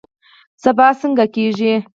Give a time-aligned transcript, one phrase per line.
[0.63, 1.73] سبا څنګه کیږي؟